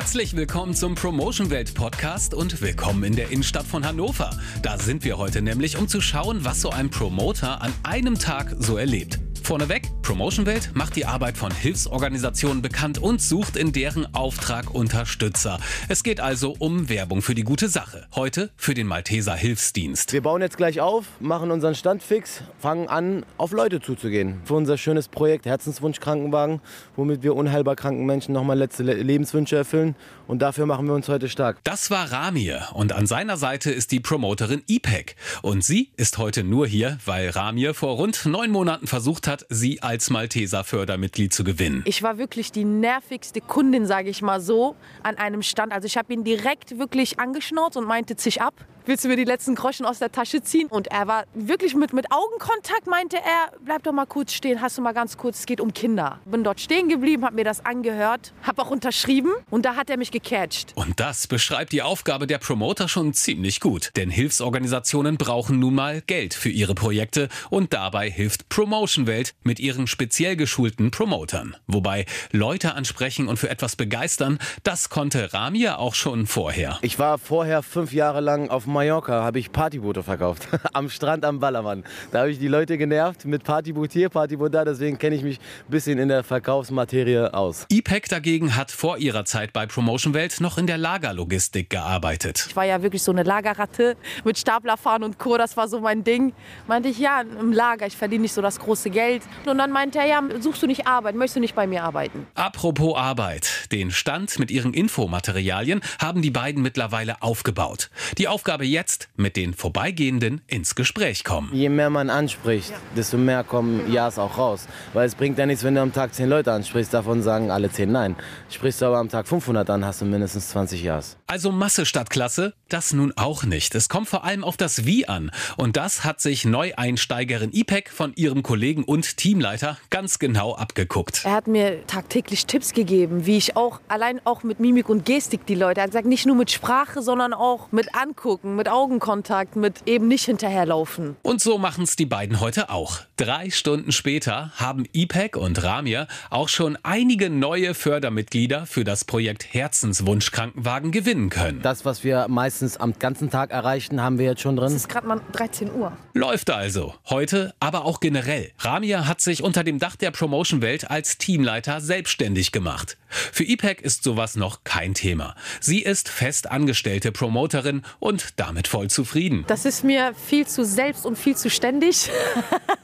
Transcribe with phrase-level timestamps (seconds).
[0.00, 4.30] Herzlich willkommen zum Promotion Welt Podcast und willkommen in der Innenstadt von Hannover.
[4.62, 8.56] Da sind wir heute nämlich, um zu schauen, was so ein Promoter an einem Tag
[8.58, 9.18] so erlebt.
[9.50, 15.58] Vorneweg, Promotion Welt macht die Arbeit von Hilfsorganisationen bekannt und sucht in deren Auftrag Unterstützer.
[15.88, 18.06] Es geht also um Werbung für die gute Sache.
[18.14, 20.12] Heute für den Malteser Hilfsdienst.
[20.12, 24.40] Wir bauen jetzt gleich auf, machen unseren Stand fix, fangen an, auf Leute zuzugehen.
[24.44, 26.60] Für unser schönes Projekt Herzenswunsch Krankenwagen,
[26.94, 29.96] womit wir unheilbar kranken Menschen nochmal letzte Le Lebenswünsche erfüllen.
[30.28, 31.58] Und dafür machen wir uns heute stark.
[31.64, 35.16] Das war Ramir und an seiner Seite ist die Promoterin IPEC.
[35.42, 39.82] Und sie ist heute nur hier, weil Ramir vor rund neun Monaten versucht hat, sie
[39.82, 41.82] als Malteser Fördermitglied zu gewinnen.
[41.86, 45.72] Ich war wirklich die nervigste Kundin, sage ich mal so, an einem Stand.
[45.72, 48.54] Also ich habe ihn direkt wirklich angeschnauzt und meinte, zisch ab.
[48.86, 50.68] Willst du mir die letzten Groschen aus der Tasche ziehen?
[50.68, 54.78] Und er war wirklich mit, mit Augenkontakt, meinte er, bleib doch mal kurz stehen, hast
[54.78, 56.18] du mal ganz kurz, es geht um Kinder.
[56.24, 59.98] Bin dort stehen geblieben, habe mir das angehört, habe auch unterschrieben und da hat er
[59.98, 60.72] mich gecatcht.
[60.76, 63.90] Und das beschreibt die Aufgabe der Promoter schon ziemlich gut.
[63.96, 69.60] Denn Hilfsorganisationen brauchen nun mal Geld für ihre Projekte und dabei hilft Promotion Welt mit
[69.60, 71.54] ihren speziell geschulten Promotern.
[71.66, 76.78] Wobei Leute ansprechen und für etwas begeistern, das konnte Ramir auch schon vorher.
[76.80, 80.48] Ich war vorher fünf Jahre lang auf Mallorca, habe ich Partyboote verkauft.
[80.72, 81.84] am Strand am Ballermann.
[82.12, 84.64] Da habe ich die Leute genervt mit Partyboot hier, Partyboot da.
[84.64, 87.66] Deswegen kenne ich mich ein bisschen in der Verkaufsmaterie aus.
[87.70, 92.46] IPEC dagegen hat vor ihrer Zeit bei Promotion Welt noch in der Lagerlogistik gearbeitet.
[92.48, 95.36] Ich war ja wirklich so eine Lagerratte mit Staplerfahren und Co.
[95.36, 96.32] Das war so mein Ding.
[96.66, 99.22] Meinte ich, ja, im Lager, ich verdiene nicht so das große Geld.
[99.46, 102.26] Und dann meinte er, ja, suchst du nicht Arbeit, möchtest du nicht bei mir arbeiten?
[102.34, 103.72] Apropos Arbeit.
[103.72, 107.90] Den Stand mit ihren Infomaterialien haben die beiden mittlerweile aufgebaut.
[108.18, 111.50] Die Aufgabe jetzt, mit den Vorbeigehenden ins Gespräch kommen.
[111.52, 114.66] Je mehr man anspricht, desto mehr kommen Ja's auch raus.
[114.92, 117.70] Weil es bringt ja nichts, wenn du am Tag zehn Leute ansprichst, davon sagen alle
[117.70, 118.16] zehn Nein.
[118.50, 121.16] Sprichst du aber am Tag 500 an, hast du mindestens 20 Ja's.
[121.26, 122.54] Also Masse statt Klasse?
[122.68, 123.74] Das nun auch nicht.
[123.74, 125.30] Es kommt vor allem auf das Wie an.
[125.56, 131.22] Und das hat sich Neueinsteigerin IPEC von ihrem Kollegen und Teamleiter ganz genau abgeguckt.
[131.24, 135.46] Er hat mir tagtäglich Tipps gegeben, wie ich auch allein auch mit Mimik und Gestik
[135.46, 139.56] die Leute, er hat gesagt, nicht nur mit Sprache, sondern auch mit Angucken, mit Augenkontakt,
[139.56, 141.16] mit eben nicht hinterherlaufen.
[141.22, 143.00] Und so machen es die beiden heute auch.
[143.16, 149.52] Drei Stunden später haben IPEC und Ramir auch schon einige neue Fördermitglieder für das Projekt
[149.52, 151.60] Herzenswunsch Krankenwagen gewinnen können.
[151.62, 154.76] Das, was wir meistens am ganzen Tag erreichen, haben wir jetzt schon Es drin.
[154.76, 155.92] ist gerade mal 13 Uhr.
[156.14, 156.94] Läuft also.
[157.08, 158.50] Heute, aber auch generell.
[158.58, 162.96] Ramia hat sich unter dem Dach der Promotion-Welt als Teamleiter selbstständig gemacht.
[163.10, 165.34] Für IPEC ist sowas noch kein Thema.
[165.60, 169.44] Sie ist fest angestellte Promoterin und damit voll zufrieden.
[169.48, 172.10] Das ist mir viel zu selbst und viel zu ständig.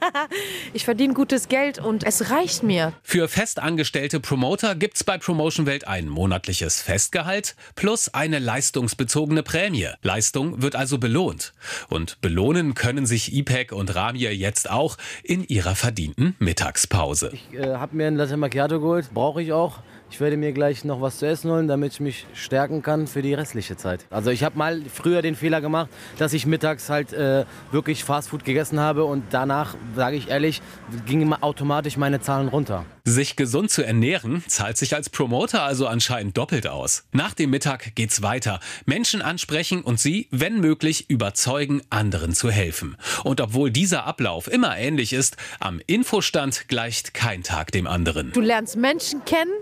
[0.73, 2.93] ich verdiene gutes Geld und es reicht mir.
[3.03, 9.89] Für festangestellte Promoter gibt's bei Promotion Welt ein monatliches Festgehalt plus eine leistungsbezogene Prämie.
[10.01, 11.53] Leistung wird also belohnt.
[11.89, 17.31] Und belohnen können sich IPEC und Ramir jetzt auch in ihrer verdienten Mittagspause.
[17.33, 19.79] Ich äh, habe mir ein Latte Macchiato geholt, brauche ich auch.
[20.09, 23.21] Ich werde mir gleich noch was zu essen holen, damit ich mich stärken kann für
[23.21, 24.05] die restliche Zeit.
[24.09, 28.45] Also ich habe mal früher den Fehler gemacht, dass ich mittags halt äh, wirklich Fastfood
[28.45, 30.61] gegessen habe und danach, sage ich ehrlich,
[31.05, 32.85] gingen automatisch meine Zahlen runter.
[33.09, 37.05] Sich gesund zu ernähren zahlt sich als Promoter also anscheinend doppelt aus.
[37.13, 38.59] Nach dem Mittag geht's weiter.
[38.85, 42.97] Menschen ansprechen und sie, wenn möglich, überzeugen, anderen zu helfen.
[43.23, 48.33] Und obwohl dieser Ablauf immer ähnlich ist, am Infostand gleicht kein Tag dem anderen.
[48.33, 49.53] Du lernst Menschen kennen,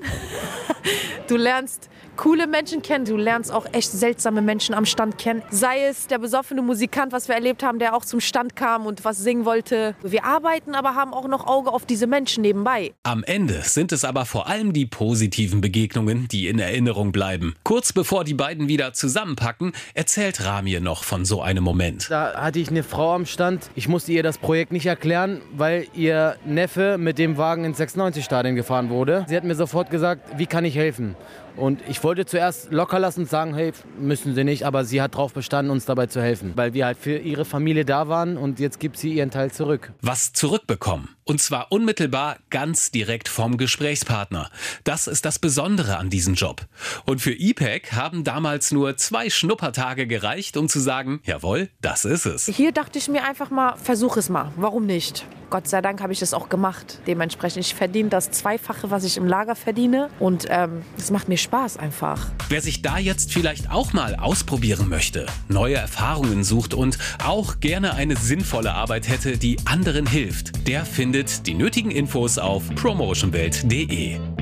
[1.28, 5.42] du lernst coole Menschen kennen, du lernst auch echt seltsame Menschen am Stand kennen.
[5.50, 9.06] Sei es der besoffene Musikant, was wir erlebt haben, der auch zum Stand kam und
[9.06, 9.96] was singen wollte.
[10.02, 12.94] Wir arbeiten, aber haben auch noch Auge auf diese Menschen nebenbei.
[13.04, 17.56] Am Ende sind es aber vor allem die positiven Begegnungen, die in Erinnerung bleiben.
[17.64, 22.10] Kurz bevor die beiden wieder zusammenpacken, erzählt Ramir noch von so einem Moment.
[22.10, 23.70] Da hatte ich eine Frau am Stand.
[23.76, 28.56] Ich musste ihr das Projekt nicht erklären, weil ihr Neffe mit dem Wagen ins 96-Stadion
[28.56, 29.26] gefahren wurde.
[29.28, 31.16] Sie hat mir sofort gesagt, wie kann ich helfen?
[31.58, 35.16] Und ich wollte zuerst locker lassen und sagen, hey, müssen Sie nicht, aber sie hat
[35.16, 38.60] darauf bestanden, uns dabei zu helfen, weil wir halt für ihre Familie da waren und
[38.60, 39.92] jetzt gibt sie ihren Teil zurück.
[40.02, 41.10] Was zurückbekommen.
[41.24, 44.52] Und zwar unmittelbar ganz direkt vom Gesprächspartner.
[44.84, 46.68] Das ist das Besondere an diesem Job.
[47.08, 52.28] Und für IPEC haben damals nur zwei Schnuppertage gereicht, um zu sagen, jawohl, das ist
[52.28, 52.46] es.
[52.46, 54.52] Hier dachte ich mir einfach mal, versuch es mal.
[54.58, 55.26] Warum nicht?
[55.56, 57.00] Gott sei Dank habe ich das auch gemacht.
[57.08, 60.10] Dementsprechend, ich verdiene das Zweifache, was ich im Lager verdiene.
[60.20, 62.28] Und ähm, es macht mir Spaß einfach.
[62.50, 67.94] Wer sich da jetzt vielleicht auch mal ausprobieren möchte, neue Erfahrungen sucht und auch gerne
[67.94, 74.35] eine sinnvolle Arbeit hätte, die anderen hilft, der findet die nötigen Infos auf promotionwelt.de.